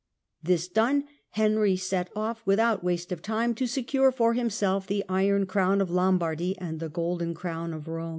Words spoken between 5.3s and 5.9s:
crown ^^^^